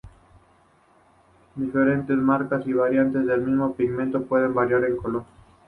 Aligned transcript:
Diferentes 1.53 2.17
marcas 2.17 2.65
y 2.65 2.73
variantes 2.73 3.23
del 3.27 3.41
mismo 3.45 3.75
pigmento 3.75 4.25
pueden 4.25 4.51
variar 4.55 4.83
en 4.85 4.97
color. 4.97 5.25